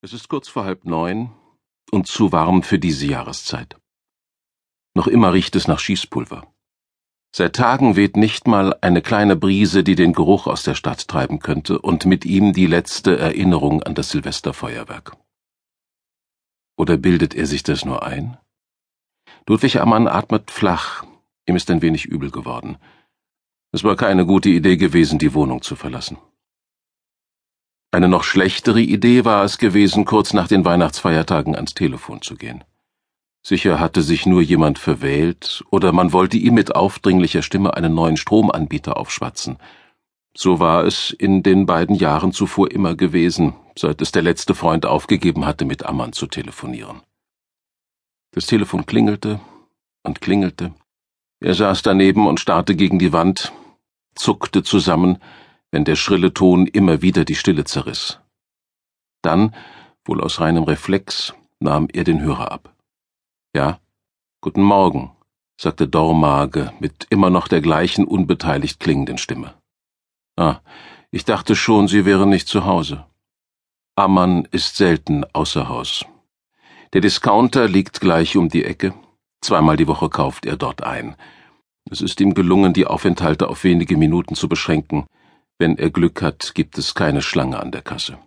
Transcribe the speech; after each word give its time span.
Es 0.00 0.12
ist 0.12 0.28
kurz 0.28 0.46
vor 0.46 0.64
halb 0.64 0.84
neun 0.84 1.32
und 1.90 2.06
zu 2.06 2.30
warm 2.30 2.62
für 2.62 2.78
diese 2.78 3.06
Jahreszeit. 3.06 3.76
Noch 4.94 5.08
immer 5.08 5.32
riecht 5.32 5.56
es 5.56 5.66
nach 5.66 5.80
Schießpulver. 5.80 6.46
Seit 7.34 7.56
Tagen 7.56 7.96
weht 7.96 8.16
nicht 8.16 8.46
mal 8.46 8.78
eine 8.80 9.02
kleine 9.02 9.34
Brise, 9.34 9.82
die 9.82 9.96
den 9.96 10.12
Geruch 10.12 10.46
aus 10.46 10.62
der 10.62 10.76
Stadt 10.76 11.08
treiben 11.08 11.40
könnte, 11.40 11.80
und 11.80 12.06
mit 12.06 12.24
ihm 12.24 12.52
die 12.52 12.66
letzte 12.66 13.18
Erinnerung 13.18 13.82
an 13.82 13.96
das 13.96 14.10
Silvesterfeuerwerk. 14.10 15.16
Oder 16.76 16.96
bildet 16.96 17.34
er 17.34 17.46
sich 17.46 17.64
das 17.64 17.84
nur 17.84 18.04
ein? 18.04 18.38
Ludwig 19.48 19.80
Ammann 19.80 20.06
atmet 20.06 20.52
flach, 20.52 21.04
ihm 21.46 21.56
ist 21.56 21.70
ein 21.70 21.82
wenig 21.82 22.04
übel 22.04 22.30
geworden. 22.30 22.78
Es 23.72 23.82
war 23.82 23.96
keine 23.96 24.26
gute 24.26 24.48
Idee 24.48 24.76
gewesen, 24.76 25.18
die 25.18 25.34
Wohnung 25.34 25.60
zu 25.60 25.74
verlassen. 25.74 26.18
Eine 27.90 28.08
noch 28.08 28.22
schlechtere 28.22 28.80
Idee 28.80 29.24
war 29.24 29.44
es 29.44 29.56
gewesen, 29.56 30.04
kurz 30.04 30.34
nach 30.34 30.46
den 30.46 30.64
Weihnachtsfeiertagen 30.64 31.54
ans 31.54 31.72
Telefon 31.72 32.20
zu 32.20 32.36
gehen. 32.36 32.64
Sicher 33.42 33.80
hatte 33.80 34.02
sich 34.02 34.26
nur 34.26 34.42
jemand 34.42 34.78
verwählt, 34.78 35.64
oder 35.70 35.92
man 35.92 36.12
wollte 36.12 36.36
ihm 36.36 36.54
mit 36.54 36.76
aufdringlicher 36.76 37.42
Stimme 37.42 37.74
einen 37.74 37.94
neuen 37.94 38.18
Stromanbieter 38.18 38.98
aufschwatzen. 38.98 39.56
So 40.36 40.60
war 40.60 40.84
es 40.84 41.10
in 41.10 41.42
den 41.42 41.64
beiden 41.64 41.96
Jahren 41.96 42.32
zuvor 42.32 42.70
immer 42.70 42.94
gewesen, 42.94 43.54
seit 43.74 44.02
es 44.02 44.12
der 44.12 44.22
letzte 44.22 44.54
Freund 44.54 44.84
aufgegeben 44.84 45.46
hatte, 45.46 45.64
mit 45.64 45.86
Ammann 45.86 46.12
zu 46.12 46.26
telefonieren. 46.26 47.00
Das 48.32 48.44
Telefon 48.44 48.84
klingelte 48.84 49.40
und 50.02 50.20
klingelte. 50.20 50.74
Er 51.40 51.54
saß 51.54 51.82
daneben 51.82 52.26
und 52.26 52.40
starrte 52.40 52.76
gegen 52.76 52.98
die 52.98 53.14
Wand, 53.14 53.52
zuckte 54.14 54.62
zusammen, 54.62 55.18
wenn 55.70 55.84
der 55.84 55.96
schrille 55.96 56.32
Ton 56.32 56.66
immer 56.66 57.02
wieder 57.02 57.24
die 57.24 57.34
Stille 57.34 57.64
zerriss. 57.64 58.20
Dann, 59.22 59.54
wohl 60.04 60.20
aus 60.20 60.40
reinem 60.40 60.64
Reflex, 60.64 61.34
nahm 61.60 61.88
er 61.92 62.04
den 62.04 62.20
Hörer 62.20 62.52
ab. 62.52 62.74
Ja, 63.54 63.80
guten 64.40 64.62
Morgen, 64.62 65.12
sagte 65.60 65.88
Dormage 65.88 66.72
mit 66.80 67.06
immer 67.10 67.30
noch 67.30 67.48
der 67.48 67.60
gleichen 67.60 68.04
unbeteiligt 68.06 68.80
klingenden 68.80 69.18
Stimme. 69.18 69.54
Ah, 70.36 70.60
ich 71.10 71.24
dachte 71.24 71.56
schon, 71.56 71.88
Sie 71.88 72.04
wären 72.04 72.28
nicht 72.28 72.48
zu 72.48 72.64
Hause. 72.64 73.04
Ammann 73.96 74.46
ist 74.52 74.76
selten 74.76 75.24
außer 75.32 75.68
Haus. 75.68 76.04
Der 76.92 77.00
Discounter 77.00 77.68
liegt 77.68 78.00
gleich 78.00 78.36
um 78.36 78.48
die 78.48 78.64
Ecke. 78.64 78.94
Zweimal 79.40 79.76
die 79.76 79.88
Woche 79.88 80.08
kauft 80.08 80.46
er 80.46 80.56
dort 80.56 80.84
ein. 80.84 81.16
Es 81.90 82.00
ist 82.00 82.20
ihm 82.20 82.34
gelungen, 82.34 82.72
die 82.72 82.86
Aufenthalte 82.86 83.48
auf 83.48 83.64
wenige 83.64 83.96
Minuten 83.96 84.34
zu 84.34 84.48
beschränken. 84.48 85.06
Wenn 85.60 85.76
er 85.76 85.90
Glück 85.90 86.22
hat, 86.22 86.54
gibt 86.54 86.78
es 86.78 86.94
keine 86.94 87.20
Schlange 87.20 87.58
an 87.58 87.72
der 87.72 87.82
Kasse. 87.82 88.18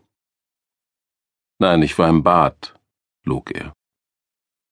Nein, 1.60 1.82
ich 1.82 1.98
war 1.98 2.10
im 2.10 2.24
Bad, 2.24 2.78
log 3.24 3.52
er. 3.52 3.74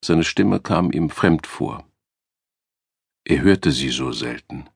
Seine 0.03 0.23
Stimme 0.23 0.59
kam 0.59 0.91
ihm 0.91 1.09
fremd 1.09 1.47
vor. 1.47 1.88
Er 3.25 3.41
hörte 3.41 3.71
sie 3.71 3.89
so 3.89 4.11
selten. 4.11 4.69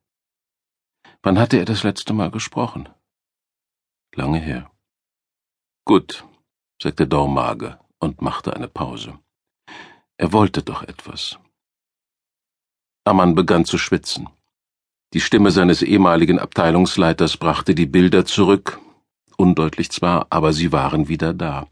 Wann 1.23 1.39
hatte 1.39 1.57
er 1.57 1.65
das 1.65 1.83
letzte 1.83 2.13
Mal 2.13 2.31
gesprochen? 2.31 2.87
Lange 4.15 4.39
her. 4.39 4.71
Gut, 5.85 6.25
sagte 6.81 7.07
Dormage 7.07 7.79
und 7.99 8.21
machte 8.21 8.55
eine 8.55 8.67
Pause. 8.67 9.19
Er 10.17 10.31
wollte 10.31 10.61
doch 10.61 10.83
etwas. 10.83 11.39
Ammann 13.05 13.35
begann 13.35 13.65
zu 13.65 13.77
schwitzen. 13.77 14.29
Die 15.13 15.21
Stimme 15.21 15.51
seines 15.51 15.83
ehemaligen 15.83 16.39
Abteilungsleiters 16.39 17.37
brachte 17.37 17.75
die 17.75 17.85
Bilder 17.85 18.25
zurück, 18.25 18.79
undeutlich 19.37 19.91
zwar, 19.91 20.25
aber 20.31 20.53
sie 20.53 20.71
waren 20.71 21.07
wieder 21.07 21.35
da. 21.35 21.67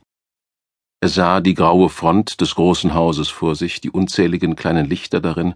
Er 1.02 1.10
sah 1.10 1.42
die 1.42 1.56
graue 1.56 1.90
Front 1.90 2.40
des 2.42 2.54
großen 2.54 2.94
Hauses 2.94 3.30
vor 3.30 3.56
sich, 3.56 3.82
die 3.82 3.90
unzähligen 3.90 4.56
kleinen 4.56 4.86
Lichter 4.86 5.20
darin, 5.20 5.56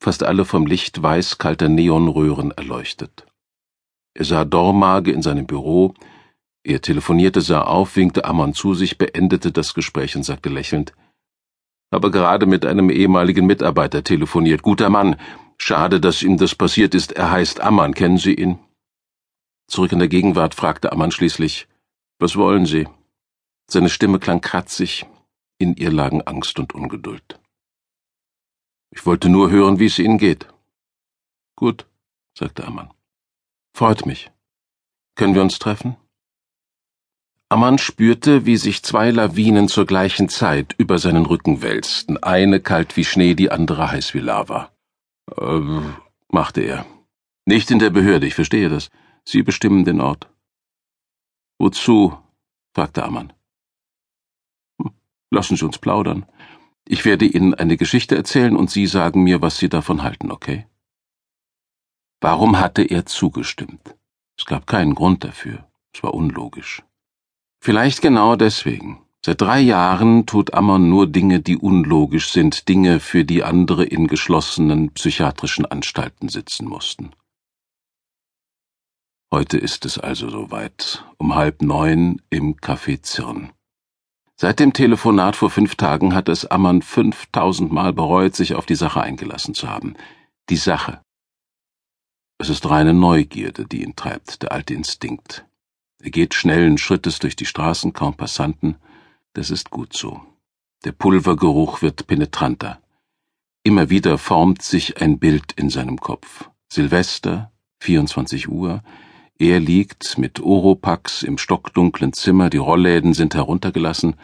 fast 0.00 0.22
alle 0.22 0.44
vom 0.44 0.66
Licht 0.66 1.02
weiß 1.02 1.38
kalter 1.38 1.68
Neonröhren 1.68 2.52
erleuchtet. 2.52 3.26
Er 4.14 4.24
sah 4.24 4.44
Dormage 4.44 5.10
in 5.10 5.22
seinem 5.22 5.48
Büro, 5.48 5.94
er 6.62 6.80
telefonierte, 6.80 7.40
sah 7.40 7.62
auf, 7.62 7.96
winkte 7.96 8.24
Ammann 8.24 8.54
zu 8.54 8.74
sich, 8.74 8.98
beendete 8.98 9.50
das 9.50 9.74
Gespräch 9.74 10.14
und 10.14 10.22
sagte 10.22 10.48
lächelnd, 10.48 10.92
aber 11.90 12.12
gerade 12.12 12.46
mit 12.46 12.64
einem 12.64 12.90
ehemaligen 12.90 13.46
Mitarbeiter 13.46 14.04
telefoniert. 14.04 14.62
Guter 14.62 14.90
Mann, 14.90 15.16
Schade, 15.58 16.00
dass 16.00 16.22
ihm 16.22 16.36
das 16.36 16.54
passiert 16.54 16.94
ist. 16.94 17.12
Er 17.12 17.30
heißt 17.30 17.60
Ammann. 17.60 17.94
Kennen 17.94 18.18
Sie 18.18 18.34
ihn? 18.34 18.58
Zurück 19.68 19.92
in 19.92 19.98
der 19.98 20.08
Gegenwart 20.08 20.54
fragte 20.54 20.92
Ammann 20.92 21.10
schließlich, 21.10 21.66
was 22.18 22.36
wollen 22.36 22.66
Sie? 22.66 22.88
Seine 23.68 23.88
Stimme 23.88 24.20
klang 24.20 24.40
kratzig, 24.40 25.06
in 25.58 25.74
ihr 25.74 25.90
lagen 25.90 26.22
Angst 26.22 26.58
und 26.58 26.74
Ungeduld. 26.74 27.40
Ich 28.90 29.04
wollte 29.04 29.28
nur 29.28 29.50
hören, 29.50 29.78
wie 29.80 29.86
es 29.86 29.98
Ihnen 29.98 30.18
geht. 30.18 30.46
Gut, 31.56 31.86
sagte 32.38 32.64
Ammann. 32.64 32.90
Freut 33.74 34.06
mich. 34.06 34.30
Können 35.16 35.34
wir 35.34 35.42
uns 35.42 35.58
treffen? 35.58 35.96
Ammann 37.48 37.78
spürte, 37.78 38.44
wie 38.46 38.56
sich 38.56 38.82
zwei 38.82 39.10
Lawinen 39.10 39.68
zur 39.68 39.86
gleichen 39.86 40.28
Zeit 40.28 40.74
über 40.78 40.98
seinen 40.98 41.26
Rücken 41.26 41.62
wälzten, 41.62 42.22
eine 42.22 42.60
kalt 42.60 42.96
wie 42.96 43.04
Schnee, 43.04 43.34
die 43.34 43.50
andere 43.50 43.90
heiß 43.90 44.14
wie 44.14 44.20
Lava. 44.20 44.75
Äh, 45.34 45.60
machte 46.28 46.60
er. 46.62 46.86
Nicht 47.46 47.70
in 47.70 47.78
der 47.78 47.90
Behörde, 47.90 48.26
ich 48.26 48.34
verstehe 48.34 48.68
das. 48.68 48.90
Sie 49.24 49.42
bestimmen 49.42 49.84
den 49.84 50.00
Ort. 50.00 50.30
Wozu? 51.58 52.16
fragte 52.74 53.02
Ammann. 53.04 53.32
Hm, 54.80 54.92
lassen 55.30 55.56
Sie 55.56 55.64
uns 55.64 55.78
plaudern. 55.78 56.26
Ich 56.88 57.04
werde 57.04 57.24
Ihnen 57.24 57.54
eine 57.54 57.76
Geschichte 57.76 58.16
erzählen 58.16 58.56
und 58.56 58.70
Sie 58.70 58.86
sagen 58.86 59.24
mir, 59.24 59.42
was 59.42 59.58
Sie 59.58 59.68
davon 59.68 60.02
halten, 60.02 60.30
okay? 60.30 60.66
Warum 62.20 62.58
hatte 62.58 62.82
er 62.82 63.06
zugestimmt? 63.06 63.96
Es 64.38 64.44
gab 64.44 64.66
keinen 64.66 64.94
Grund 64.94 65.24
dafür. 65.24 65.70
Es 65.92 66.02
war 66.02 66.14
unlogisch. 66.14 66.82
Vielleicht 67.60 68.02
genau 68.02 68.36
deswegen. 68.36 69.05
Seit 69.26 69.40
drei 69.40 69.58
Jahren 69.58 70.24
tut 70.24 70.54
Ammon 70.54 70.88
nur 70.88 71.08
Dinge, 71.08 71.40
die 71.40 71.56
unlogisch 71.56 72.30
sind, 72.30 72.68
Dinge, 72.68 73.00
für 73.00 73.24
die 73.24 73.42
andere 73.42 73.82
in 73.82 74.06
geschlossenen 74.06 74.92
psychiatrischen 74.92 75.66
Anstalten 75.66 76.28
sitzen 76.28 76.68
mussten. 76.68 77.10
Heute 79.32 79.58
ist 79.58 79.84
es 79.84 79.98
also 79.98 80.30
soweit, 80.30 81.04
um 81.18 81.34
halb 81.34 81.60
neun 81.60 82.22
im 82.30 82.54
Café 82.54 83.02
Zirn. 83.02 83.50
Seit 84.36 84.60
dem 84.60 84.72
Telefonat 84.72 85.34
vor 85.34 85.50
fünf 85.50 85.74
Tagen 85.74 86.14
hat 86.14 86.28
es 86.28 86.46
Ammann 86.46 86.80
fünftausendmal 86.80 87.92
bereut, 87.92 88.36
sich 88.36 88.54
auf 88.54 88.64
die 88.64 88.76
Sache 88.76 89.00
eingelassen 89.00 89.54
zu 89.54 89.68
haben. 89.68 89.94
Die 90.50 90.56
Sache. 90.56 91.02
Es 92.38 92.48
ist 92.48 92.70
reine 92.70 92.94
Neugierde, 92.94 93.66
die 93.66 93.82
ihn 93.82 93.96
treibt, 93.96 94.44
der 94.44 94.52
alte 94.52 94.74
Instinkt. 94.74 95.44
Er 96.00 96.10
geht 96.10 96.34
schnellen 96.34 96.78
Schrittes 96.78 97.18
durch 97.18 97.34
die 97.34 97.46
Straßen, 97.46 97.92
kaum 97.92 98.14
Passanten, 98.14 98.76
das 99.36 99.50
ist 99.50 99.70
gut 99.70 99.92
so. 99.92 100.22
Der 100.84 100.92
Pulvergeruch 100.92 101.82
wird 101.82 102.06
penetranter. 102.06 102.80
Immer 103.62 103.90
wieder 103.90 104.16
formt 104.16 104.62
sich 104.62 105.02
ein 105.02 105.18
Bild 105.18 105.52
in 105.56 105.68
seinem 105.68 105.98
Kopf. 105.98 106.48
Silvester, 106.72 107.52
24 107.80 108.48
Uhr, 108.48 108.82
er 109.38 109.60
liegt 109.60 110.16
mit 110.16 110.40
Oropax 110.40 111.22
im 111.22 111.36
stockdunklen 111.36 112.14
Zimmer, 112.14 112.48
die 112.48 112.56
Rollläden 112.56 113.12
sind 113.12 113.34
heruntergelassen, 113.34 114.16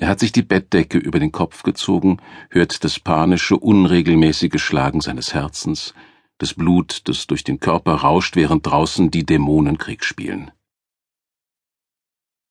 er 0.00 0.08
hat 0.08 0.20
sich 0.20 0.32
die 0.32 0.42
Bettdecke 0.42 0.98
über 0.98 1.20
den 1.20 1.32
Kopf 1.32 1.62
gezogen, 1.62 2.18
hört 2.50 2.82
das 2.82 2.98
panische, 2.98 3.56
unregelmäßige 3.56 4.60
Schlagen 4.60 5.00
seines 5.00 5.34
Herzens, 5.34 5.94
das 6.38 6.54
Blut, 6.54 7.02
das 7.08 7.26
durch 7.26 7.44
den 7.44 7.60
Körper 7.60 7.94
rauscht, 7.94 8.34
während 8.34 8.66
draußen 8.66 9.10
die 9.10 9.24
Dämonen 9.26 9.78
Krieg 9.78 10.04
spielen. 10.04 10.50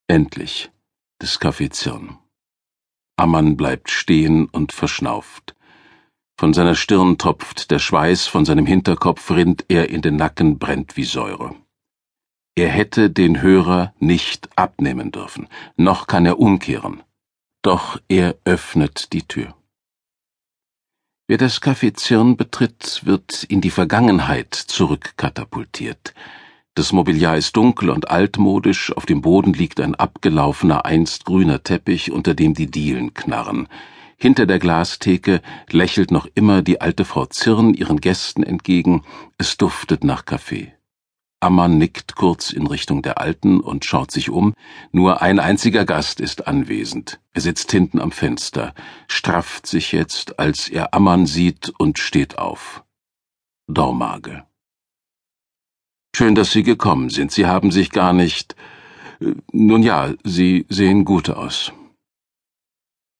Endlich 0.07 0.71
des 1.21 1.39
Café. 1.39 1.69
Ammann 3.17 3.57
bleibt 3.57 3.89
stehen 3.89 4.45
und 4.45 4.71
verschnauft. 4.71 5.55
Von 6.39 6.53
seiner 6.53 6.75
Stirn 6.75 7.17
tropft 7.17 7.71
der 7.71 7.79
Schweiß, 7.79 8.27
von 8.27 8.45
seinem 8.45 8.67
Hinterkopf 8.67 9.31
rinnt 9.31 9.65
er 9.69 9.89
in 9.89 10.03
den 10.03 10.17
Nacken, 10.17 10.59
brennt 10.59 10.95
wie 10.95 11.03
Säure. 11.03 11.55
Er 12.55 12.69
hätte 12.69 13.09
den 13.09 13.41
Hörer 13.41 13.93
nicht 13.99 14.49
abnehmen 14.55 15.11
dürfen, 15.11 15.47
noch 15.75 16.05
kann 16.05 16.25
er 16.25 16.39
umkehren. 16.39 17.03
Doch 17.63 17.99
er 18.07 18.35
öffnet 18.45 19.13
die 19.13 19.23
Tür. 19.23 19.55
Wer 21.27 21.37
das 21.37 21.61
Café 21.61 22.35
betritt, 22.35 23.01
wird 23.03 23.43
in 23.43 23.59
die 23.59 23.71
Vergangenheit 23.71 24.53
zurückkatapultiert. 24.53 26.13
Das 26.77 26.93
Mobiliar 26.93 27.37
ist 27.37 27.57
dunkel 27.57 27.89
und 27.89 28.11
altmodisch, 28.11 28.95
auf 28.95 29.07
dem 29.07 29.23
Boden 29.23 29.53
liegt 29.53 29.79
ein 29.79 29.95
abgelaufener, 29.95 30.85
einst 30.85 31.25
grüner 31.25 31.63
Teppich, 31.63 32.11
unter 32.11 32.35
dem 32.35 32.53
die 32.53 32.69
Dielen 32.69 33.15
knarren. 33.15 33.67
Hinter 34.15 34.45
der 34.45 34.59
Glastheke 34.59 35.41
lächelt 35.71 36.11
noch 36.11 36.27
immer 36.35 36.61
die 36.61 36.79
alte 36.79 37.03
Frau 37.03 37.25
Zirn 37.25 37.73
ihren 37.73 37.99
Gästen 37.99 38.43
entgegen, 38.43 39.01
es 39.39 39.57
duftet 39.57 40.03
nach 40.03 40.25
Kaffee. 40.25 40.71
Ammann 41.39 41.79
nickt 41.79 42.15
kurz 42.15 42.51
in 42.51 42.67
Richtung 42.67 43.01
der 43.01 43.19
Alten 43.19 43.59
und 43.59 43.83
schaut 43.83 44.11
sich 44.11 44.29
um. 44.29 44.53
Nur 44.91 45.23
ein 45.23 45.39
einziger 45.39 45.83
Gast 45.83 46.19
ist 46.19 46.45
anwesend. 46.45 47.19
Er 47.33 47.41
sitzt 47.41 47.71
hinten 47.71 47.99
am 47.99 48.11
Fenster, 48.11 48.75
strafft 49.07 49.65
sich 49.65 49.93
jetzt, 49.93 50.37
als 50.37 50.69
er 50.69 50.93
Ammann 50.93 51.25
sieht 51.25 51.73
und 51.79 51.97
steht 51.97 52.37
auf. 52.37 52.83
Dormage. 53.65 54.43
Schön, 56.17 56.33
dass 56.33 56.51
Sie 56.51 56.63
gekommen 56.63 57.11
sind. 57.11 57.31
Sie 57.31 57.45
haben 57.45 57.69
sich 57.69 57.91
gar 57.91 58.11
nicht. 58.11 58.55
Äh, 59.19 59.35
nun 59.51 59.83
ja, 59.83 60.15
Sie 60.23 60.65
sehen 60.67 61.05
gut 61.05 61.29
aus. 61.29 61.71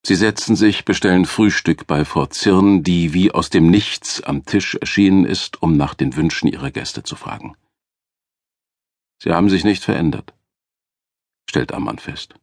Sie 0.04 0.16
setzen 0.16 0.56
sich, 0.56 0.84
bestellen 0.84 1.28
Frühstück 1.28 1.86
bei 1.86 2.06
Frau 2.06 2.26
Zirn, 2.26 2.82
die 2.82 3.14
wie 3.14 3.32
aus 3.32 3.52
dem 3.52 3.70
Nichts 3.70 4.24
am 4.24 4.46
Tisch 4.46 4.74
erschienen 4.74 5.26
ist, 5.26 5.62
um 5.62 5.78
nach 5.78 5.94
den 5.94 6.16
Wünschen 6.16 6.48
ihrer 6.48 6.72
Gäste 6.72 7.04
zu 7.04 7.16
fragen. 7.16 7.56
Sie 9.22 9.32
haben 9.32 9.52
sich 9.52 9.64
nicht 9.64 9.84
verändert, 9.84 10.34
stellt 11.48 11.76
Ammann 11.76 12.00
fest. 12.00 12.34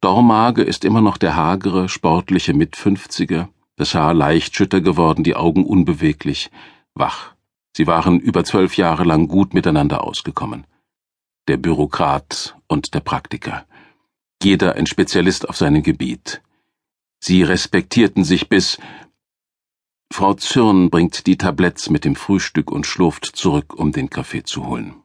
Dormage 0.00 0.62
ist 0.62 0.86
immer 0.86 1.02
noch 1.02 1.18
der 1.18 1.36
hagere, 1.36 1.90
sportliche 1.90 2.54
Mitfünfziger, 2.54 3.50
das 3.76 3.94
Haar 3.94 4.14
leicht 4.14 4.56
schütter 4.56 4.80
geworden, 4.80 5.22
die 5.22 5.36
Augen 5.36 5.66
unbeweglich, 5.66 6.50
wach. 6.94 7.35
Sie 7.76 7.86
waren 7.86 8.20
über 8.20 8.42
zwölf 8.42 8.78
Jahre 8.78 9.04
lang 9.04 9.28
gut 9.28 9.52
miteinander 9.52 10.02
ausgekommen. 10.02 10.66
Der 11.46 11.58
Bürokrat 11.58 12.56
und 12.68 12.94
der 12.94 13.00
Praktiker. 13.00 13.66
Jeder 14.42 14.76
ein 14.76 14.86
Spezialist 14.86 15.46
auf 15.46 15.58
seinem 15.58 15.82
Gebiet. 15.82 16.40
Sie 17.20 17.42
respektierten 17.42 18.24
sich 18.24 18.48
bis 18.48 18.78
Frau 20.10 20.32
Zürn 20.32 20.88
bringt 20.88 21.26
die 21.26 21.36
Tabletts 21.36 21.90
mit 21.90 22.06
dem 22.06 22.16
Frühstück 22.16 22.70
und 22.70 22.86
schlurft 22.86 23.26
zurück, 23.26 23.74
um 23.74 23.92
den 23.92 24.08
Kaffee 24.08 24.42
zu 24.42 24.66
holen. 24.66 25.02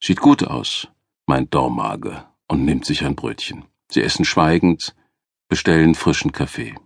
Sieht 0.00 0.20
gut 0.20 0.44
aus, 0.44 0.86
meint 1.26 1.52
Dormage 1.52 2.24
und 2.46 2.64
nimmt 2.66 2.84
sich 2.84 3.04
ein 3.04 3.16
Brötchen. 3.16 3.64
Sie 3.90 4.02
essen 4.02 4.24
schweigend, 4.24 4.94
bestellen 5.48 5.96
frischen 5.96 6.30
Kaffee. 6.30 6.76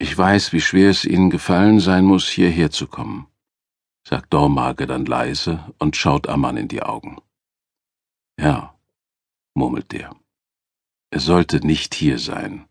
Ich 0.00 0.16
weiß, 0.16 0.52
wie 0.52 0.60
schwer 0.60 0.90
es 0.90 1.04
Ihnen 1.04 1.30
gefallen 1.30 1.78
sein 1.78 2.04
muss, 2.04 2.28
hierher 2.28 2.70
zu 2.72 2.88
kommen, 2.88 3.28
sagt 4.02 4.32
Dormage 4.32 4.86
dann 4.86 5.04
leise 5.04 5.72
und 5.78 5.94
schaut 5.94 6.28
Ammann 6.28 6.56
in 6.56 6.66
die 6.68 6.82
Augen. 6.82 7.18
Ja, 8.36 8.74
murmelt 9.54 9.92
der. 9.92 10.16
Er 11.10 11.20
sollte 11.20 11.64
nicht 11.64 11.94
hier 11.94 12.18
sein, 12.18 12.66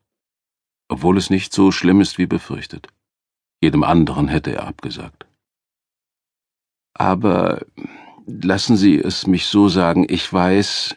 obwohl 0.90 1.18
es 1.18 1.30
nicht 1.30 1.54
so 1.54 1.72
schlimm 1.72 2.02
ist 2.02 2.18
wie 2.18 2.26
befürchtet. 2.26 2.88
Jedem 3.62 3.84
anderen 3.84 4.28
hätte 4.28 4.52
er 4.52 4.68
abgesagt. 4.68 5.26
Aber 6.94 7.62
Lassen 8.32 8.78
Sie 8.78 9.00
es 9.00 9.26
mich 9.26 9.48
so 9.48 9.70
sagen, 9.70 10.06
ich 10.08 10.32
weiß, 10.32 10.96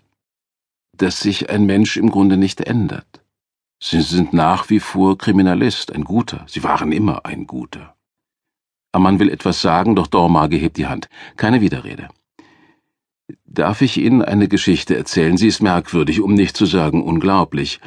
dass 0.95 1.21
sich 1.21 1.49
ein 1.49 1.65
Mensch 1.65 1.97
im 1.97 2.11
Grunde 2.11 2.37
nicht 2.37 2.61
ändert. 2.61 3.22
Sie 3.85 4.01
sind 4.01 4.33
nach 4.33 4.71
wie 4.71 4.79
vor 4.79 5.19
Kriminalist, 5.19 5.93
ein 5.93 6.05
Guter. 6.05 6.45
Sie 6.47 6.63
waren 6.63 6.93
immer 6.93 7.27
ein 7.27 7.49
Guter. 7.49 7.97
Ammann 8.93 9.19
will 9.19 9.29
etwas 9.29 9.61
sagen, 9.61 9.97
doch 9.97 10.07
Dormage 10.07 10.57
hebt 10.57 10.77
die 10.77 10.87
Hand. 10.87 11.09
Keine 11.37 11.61
Widerrede. 11.61 12.09
Darf 13.45 13.83
ich 13.83 13.97
Ihnen 13.97 14.23
eine 14.23 14.47
Geschichte 14.47 14.97
erzählen? 14.97 15.37
Sie 15.37 15.49
ist 15.49 15.63
merkwürdig, 15.63 16.21
um 16.21 16.33
nicht 16.33 16.57
zu 16.57 16.65
sagen 16.65 17.03
unglaublich. 17.03 17.81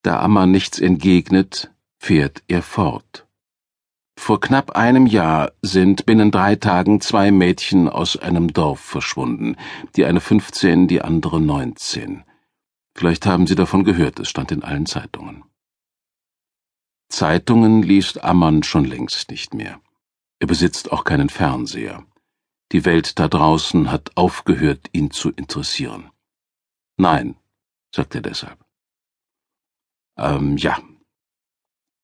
Da 0.00 0.18
Ammann 0.18 0.50
nichts 0.50 0.78
entgegnet, 0.78 1.70
fährt 1.98 2.42
er 2.48 2.62
fort. 2.62 3.26
Vor 4.18 4.40
knapp 4.40 4.70
einem 4.70 5.04
Jahr 5.04 5.52
sind 5.60 6.06
binnen 6.06 6.30
drei 6.30 6.56
Tagen 6.56 7.02
zwei 7.02 7.30
Mädchen 7.30 7.90
aus 7.90 8.16
einem 8.16 8.54
Dorf 8.54 8.80
verschwunden, 8.80 9.56
die 9.94 10.06
eine 10.06 10.20
15, 10.20 10.88
die 10.88 11.02
andere 11.02 11.38
19. 11.38 12.24
Vielleicht 12.94 13.26
haben 13.26 13.46
Sie 13.46 13.54
davon 13.54 13.84
gehört, 13.84 14.18
es 14.20 14.28
stand 14.28 14.52
in 14.52 14.62
allen 14.62 14.86
Zeitungen. 14.86 15.44
Zeitungen 17.08 17.82
liest 17.82 18.22
Ammann 18.24 18.62
schon 18.62 18.84
längst 18.84 19.30
nicht 19.30 19.54
mehr. 19.54 19.80
Er 20.38 20.46
besitzt 20.46 20.92
auch 20.92 21.04
keinen 21.04 21.28
Fernseher. 21.28 22.04
Die 22.72 22.84
Welt 22.84 23.18
da 23.18 23.28
draußen 23.28 23.90
hat 23.90 24.16
aufgehört, 24.16 24.88
ihn 24.92 25.10
zu 25.10 25.30
interessieren. 25.30 26.10
Nein, 26.96 27.36
sagt 27.94 28.14
er 28.14 28.22
deshalb. 28.22 28.58
Ähm, 30.16 30.56
ja, 30.56 30.78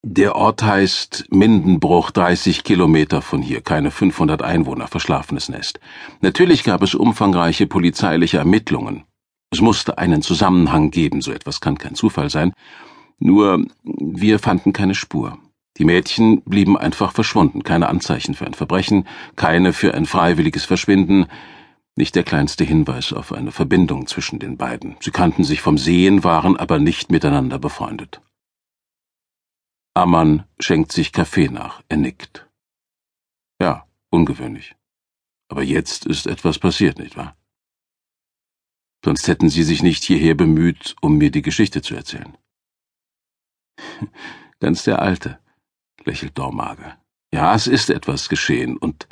der 0.04 0.36
Ort 0.36 0.62
heißt 0.62 1.26
Mindenbruch, 1.30 2.12
30 2.12 2.62
Kilometer 2.62 3.20
von 3.20 3.42
hier, 3.42 3.62
keine 3.62 3.90
500 3.90 4.42
Einwohner, 4.42 4.86
verschlafenes 4.86 5.48
Nest. 5.48 5.80
Natürlich 6.20 6.62
gab 6.62 6.82
es 6.82 6.94
umfangreiche 6.94 7.66
polizeiliche 7.66 8.38
Ermittlungen. 8.38 9.04
Es 9.50 9.60
musste 9.60 9.98
einen 9.98 10.22
Zusammenhang 10.22 10.90
geben, 10.90 11.22
so 11.22 11.32
etwas 11.32 11.60
kann 11.60 11.78
kein 11.78 11.94
Zufall 11.94 12.30
sein. 12.30 12.52
Nur 13.18 13.64
wir 13.82 14.38
fanden 14.38 14.72
keine 14.72 14.94
Spur. 14.94 15.38
Die 15.78 15.84
Mädchen 15.84 16.42
blieben 16.42 16.76
einfach 16.76 17.12
verschwunden, 17.12 17.62
keine 17.62 17.88
Anzeichen 17.88 18.34
für 18.34 18.46
ein 18.46 18.54
Verbrechen, 18.54 19.06
keine 19.36 19.72
für 19.72 19.94
ein 19.94 20.06
freiwilliges 20.06 20.64
Verschwinden, 20.64 21.26
nicht 21.96 22.14
der 22.14 22.24
kleinste 22.24 22.64
Hinweis 22.64 23.12
auf 23.12 23.32
eine 23.32 23.52
Verbindung 23.52 24.06
zwischen 24.06 24.38
den 24.38 24.56
beiden. 24.56 24.96
Sie 25.00 25.10
kannten 25.10 25.44
sich 25.44 25.60
vom 25.60 25.78
Sehen, 25.78 26.24
waren 26.24 26.56
aber 26.56 26.78
nicht 26.78 27.10
miteinander 27.10 27.58
befreundet. 27.58 28.20
Ammann 29.94 30.44
schenkt 30.60 30.92
sich 30.92 31.12
Kaffee 31.12 31.48
nach, 31.48 31.82
er 31.88 31.96
nickt. 31.96 32.48
Ja, 33.60 33.86
ungewöhnlich. 34.10 34.76
Aber 35.48 35.62
jetzt 35.62 36.06
ist 36.06 36.26
etwas 36.26 36.58
passiert, 36.58 36.98
nicht 36.98 37.16
wahr? 37.16 37.37
Sonst 39.04 39.28
hätten 39.28 39.48
Sie 39.48 39.62
sich 39.62 39.82
nicht 39.82 40.04
hierher 40.04 40.34
bemüht, 40.34 40.96
um 41.00 41.18
mir 41.18 41.30
die 41.30 41.42
Geschichte 41.42 41.82
zu 41.82 41.94
erzählen. 41.94 42.36
Ganz 44.60 44.82
der 44.84 45.00
Alte, 45.00 45.38
lächelt 46.04 46.36
Dormage. 46.36 46.96
Ja, 47.32 47.54
es 47.54 47.66
ist 47.66 47.90
etwas 47.90 48.28
geschehen, 48.28 48.76
und 48.76 49.06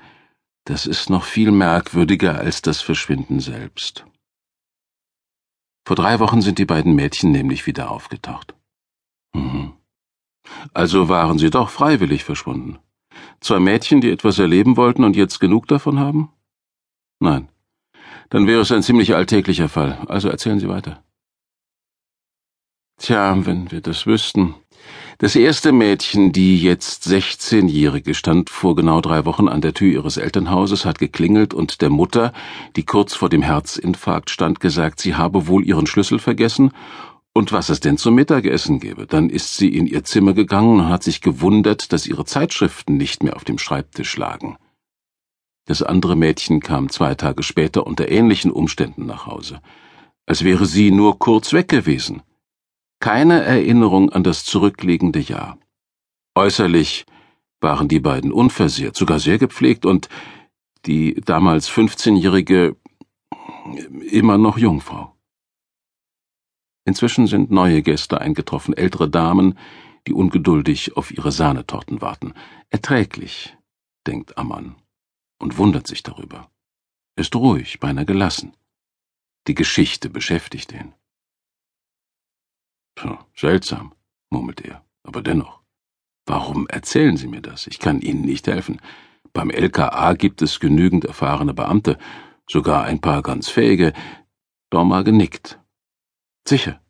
das 0.65 0.87
ist 0.87 1.11
noch 1.11 1.25
viel 1.25 1.53
merkwürdiger 1.53 2.39
als 2.39 2.63
das 2.63 2.81
Verschwinden 2.81 3.41
selbst. 3.41 4.05
Vor 5.87 5.95
drei 5.95 6.19
Wochen 6.19 6.43
sind 6.43 6.59
die 6.59 6.65
beiden 6.65 6.97
Mädchen 6.97 7.31
nämlich 7.31 7.67
wieder 7.67 7.91
aufgetaucht. 7.93 8.57
Mhm. 9.33 9.75
Also 10.75 11.09
waren 11.09 11.39
sie 11.39 11.51
doch 11.51 11.71
freiwillig 11.71 12.25
verschwunden. 12.25 12.79
Zwei 13.41 13.61
Mädchen, 13.61 14.01
die 14.01 14.11
etwas 14.11 14.39
erleben 14.39 14.77
wollten 14.77 15.05
und 15.05 15.15
jetzt 15.15 15.39
genug 15.39 15.69
davon 15.69 16.01
haben? 16.01 16.33
Nein. 17.21 17.49
Dann 18.31 18.47
wäre 18.47 18.61
es 18.61 18.73
ein 18.73 18.83
ziemlich 18.83 19.15
alltäglicher 19.15 19.69
Fall. 19.69 19.99
Also 20.09 20.29
erzählen 20.29 20.61
Sie 20.61 20.69
weiter. 20.69 21.03
Tja, 22.99 23.37
wenn 23.45 23.71
wir 23.71 23.81
das 23.81 24.07
wüssten. 24.07 24.55
Das 25.19 25.35
erste 25.35 25.73
Mädchen, 25.73 26.33
die 26.33 26.61
jetzt 26.61 27.07
16-Jährige, 27.07 28.15
stand 28.15 28.51
vor 28.51 28.77
genau 28.77 29.01
drei 29.01 29.25
Wochen 29.25 29.49
an 29.49 29.63
der 29.63 29.73
Tür 29.73 29.91
ihres 29.91 30.19
Elternhauses, 30.19 30.85
hat 30.85 30.99
geklingelt 30.99 31.55
und 31.55 31.81
der 31.81 31.89
Mutter, 31.89 32.33
die 32.77 32.85
kurz 32.85 33.15
vor 33.15 33.31
dem 33.31 33.43
Herzinfarkt 33.43 34.31
stand, 34.31 34.61
gesagt, 34.61 35.01
sie 35.01 35.15
habe 35.15 35.47
wohl 35.47 35.65
ihren 35.65 35.87
Schlüssel 35.87 36.19
vergessen 36.19 36.73
und 37.33 37.53
was 37.53 37.71
es 37.71 37.81
denn 37.81 37.97
zum 37.97 38.15
Mittagessen 38.15 38.81
gäbe. 38.81 39.07
Dann 39.07 39.31
ist 39.31 39.57
sie 39.57 39.69
in 39.69 39.87
ihr 39.87 40.05
Zimmer 40.05 40.35
gegangen 40.35 40.81
und 40.81 40.89
hat 40.89 41.03
sich 41.03 41.21
gewundert, 41.21 41.93
dass 41.93 42.07
ihre 42.07 42.25
Zeitschriften 42.25 42.97
nicht 42.97 43.23
mehr 43.23 43.37
auf 43.37 43.45
dem 43.45 43.59
Schreibtisch 43.59 44.17
lagen. 44.17 44.57
Das 45.67 45.83
andere 45.83 46.15
Mädchen 46.15 46.61
kam 46.61 46.89
zwei 46.89 47.17
Tage 47.17 47.43
später 47.43 47.87
unter 47.87 48.09
ähnlichen 48.09 48.53
Umständen 48.53 49.05
nach 49.05 49.27
Hause, 49.27 49.61
als 50.25 50.45
wäre 50.45 50.65
sie 50.65 50.93
nur 50.93 51.19
kurz 51.19 51.53
weg 51.53 51.69
gewesen. 51.69 52.23
Keine 53.01 53.43
Erinnerung 53.43 54.11
an 54.11 54.23
das 54.23 54.45
zurückliegende 54.45 55.19
Jahr. 55.19 55.59
Äußerlich 56.37 57.05
waren 57.61 57.89
die 57.89 57.99
beiden 57.99 58.33
unversehrt, 58.33 58.97
sogar 58.97 59.19
sehr 59.19 59.39
gepflegt 59.39 59.85
und 59.85 60.09
die 60.87 61.15
damals 61.15 61.69
15-jährige 61.69 62.77
immer 64.09 64.39
noch 64.39 64.59
Jungfrau. 64.59 65.17
Inzwischen 66.85 67.27
sind 67.27 67.51
neue 67.51 67.83
Gäste 67.83 68.21
eingetroffen, 68.21 68.77
ältere 68.77 69.11
Damen, 69.11 69.59
die 70.07 70.13
ungeduldig 70.13 70.97
auf 70.97 71.11
ihre 71.11 71.33
Sahnetorten 71.33 72.01
warten. 72.01 72.35
Erträglich, 72.71 73.57
denkt 74.07 74.39
Ammann 74.39 74.77
und 75.39 75.59
wundert 75.59 75.87
sich 75.87 76.03
darüber. 76.03 76.51
Ist 77.17 77.35
ruhig, 77.35 77.81
beinahe 77.81 78.07
gelassen. 78.07 78.57
Die 79.47 79.55
Geschichte 79.55 80.11
beschäftigt 80.11 80.73
ihn. 80.73 80.95
Puh, 82.95 83.19
seltsam, 83.35 83.95
murmelt 84.31 84.61
er, 84.63 84.85
aber 85.03 85.23
dennoch. 85.23 85.63
Warum 86.27 86.67
erzählen 86.69 87.17
Sie 87.17 87.29
mir 87.29 87.41
das? 87.41 87.67
Ich 87.67 87.79
kann 87.79 88.01
Ihnen 88.01 88.23
nicht 88.23 88.47
helfen. 88.49 88.81
Beim 89.33 89.51
LKA 89.51 90.15
gibt 90.15 90.43
es 90.43 90.61
genügend 90.61 91.05
erfahrene 91.05 91.55
Beamte, 91.55 91.99
sogar 92.49 92.85
ein 92.85 93.01
paar 93.01 93.23
ganz 93.23 93.49
fähige. 93.49 93.93
Dorma 94.71 95.03
genickt. 95.03 95.61
Sicher. 96.49 96.81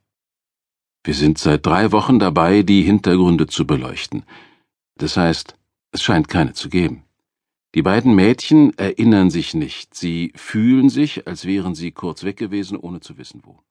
Wir 1.05 1.15
sind 1.15 1.39
seit 1.39 1.65
drei 1.67 1.93
Wochen 1.93 2.19
dabei, 2.19 2.63
die 2.63 2.83
Hintergründe 2.83 3.47
zu 3.47 3.67
beleuchten. 3.67 4.25
Das 4.97 5.17
heißt, 5.17 5.57
es 5.93 6.03
scheint 6.03 6.29
keine 6.29 6.53
zu 6.55 6.69
geben. 6.69 7.06
Die 7.77 7.83
beiden 7.83 8.15
Mädchen 8.15 8.73
erinnern 8.79 9.29
sich 9.29 9.53
nicht, 9.53 9.95
sie 9.95 10.33
fühlen 10.35 10.89
sich, 10.89 11.27
als 11.29 11.45
wären 11.45 11.75
sie 11.75 11.93
kurz 11.93 12.25
weg 12.25 12.39
gewesen, 12.39 12.79
ohne 12.79 13.01
zu 13.01 13.19
wissen 13.19 13.43
wo. 13.45 13.66